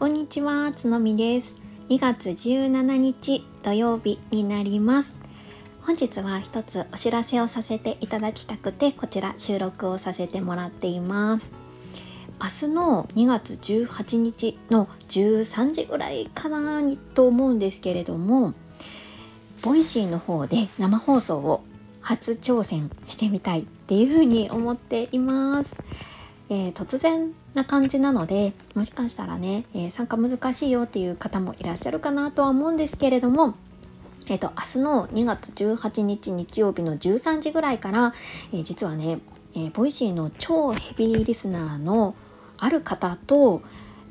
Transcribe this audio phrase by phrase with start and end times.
[0.00, 1.52] こんにちは、つのみです。
[1.90, 5.12] 2月17日土曜日になります。
[5.82, 11.44] 本日は一つお知らせをさせていただきたくて、こちら収録をさせてもらっています。
[12.40, 16.80] 明日の2月18日の13時ぐらいかな
[17.14, 18.54] と思うんですけれども、
[19.60, 21.62] ボイシーの方で生放送を
[22.00, 25.70] 初挑戦してみたいっていうふうに思っています。
[26.48, 33.54] えー、突然な感じなのでもしかしたらね、えー、参加難しいよっていう方もいらっしゃるかなとは思うんですけれども
[34.30, 38.14] えーと、明日の2月18日日曜日の13時ぐらいから、
[38.52, 39.18] えー、実はね、
[39.56, 42.14] え、ボイシーの超ヘビーリスナーの
[42.56, 43.60] ある方と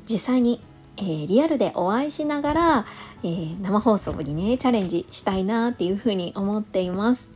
[0.06, 0.62] 実際に、
[0.98, 2.86] え、リアルでお会いしながら、
[3.22, 7.29] え生放送にねチャレンジしたいなっていうふうに思っています。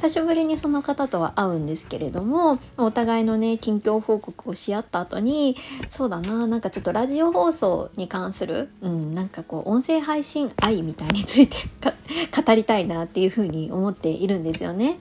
[0.00, 5.56] 久しぶりにその方とは会うんですけれどもお互いのね近況報告をし合った後に
[5.96, 11.56] そうだななんかちょっとラジオ放送に関する、うん、なんかこう音声配信愛みたいについて
[12.34, 15.00] 語りたいなっていうふうに思っているんですよね。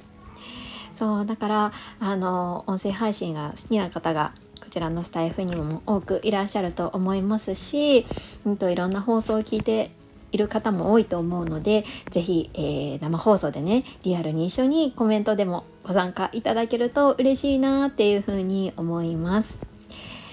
[0.97, 8.07] そうだからあの音声配信が好きな方がこちらのスタイフにも多くいらっしゃると思いますし、
[8.45, 9.91] うんと、いろんな放送を聞いて
[10.31, 19.77] いる方も多いと思うので是非、えー、生放送でねリアルに一緒にコメントでもご参加いただけると嬉しいなっていうふうに思います。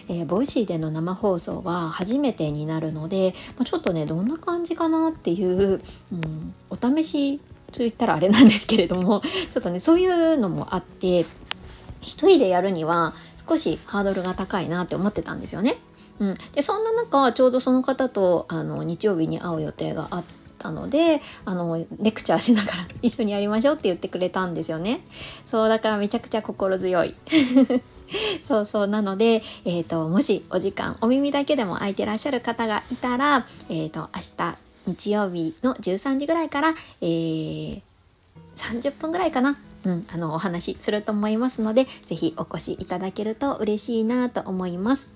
[0.06, 5.80] えー、ボイシーでの生放送は初めてになるので、まあ、ちょっとねどんな感じかなっていう、
[6.12, 7.38] うん、お試し
[7.72, 11.26] と言ったらあれなんですけれどもちょっとねそういうのもあって
[12.02, 13.14] 一人でやるには
[13.48, 15.76] 少しハードルが高いなって思ってたんですよね。
[16.20, 20.24] うん、でそんな中ちょうどその方とあの日曜日に会う予定があっ
[20.58, 25.00] たのであのレクチャーしながら 一緒にやりましょうって言ってくれたんですよね。
[25.50, 27.14] そうだからめちゃくちゃ心強い。
[28.46, 37.83] そうそうなので、えーと、もしお時間お耳だけでも空いてらっしゃる方がいたら、えーと、明日日曜日の13時ぐらいから、えー、
[38.56, 45.08] 30分ぐらいかなうん、あのお話しすると思いますので是非お越しいただけると嬉しいなと思います、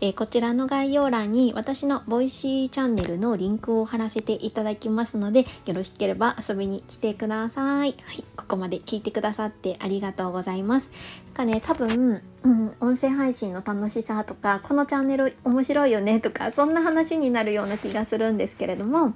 [0.00, 7.94] えー、こちらの概要欄に私のボイシーチャンネルのリンクを貼らせていただきますのでよろしければ遊びに来てください。
[8.04, 10.90] はいここまで聞いてくださってありがとうございます。
[11.28, 19.14] なんかね多分、うん、音声配信の楽しさとかこのチャンネル面白いよねとかそんな話になるような気がするんですけれども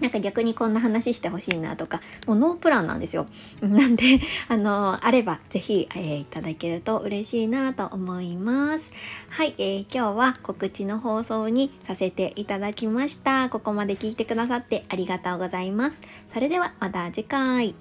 [0.00, 3.26] なんか逆にこんな話してほしいなとか、もうノープランなんですよ。
[3.60, 8.92] なんで、あの、あればぜひ、えー、いただけると嬉しいなと思います。
[9.30, 13.48] はい、えー、今日は告知の放送にさせていただきました。
[13.48, 16.00] ここまで聞いてくださってありがとうございます。
[16.32, 17.74] それではまた次回。